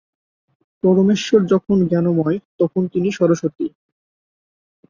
পরমেশ্বর 0.83 1.39
যখন 1.53 1.77
জ্ঞানময় 1.89 2.37
তখন 2.59 2.81
তিনি 2.93 3.09
সরস্বতী। 3.11 3.67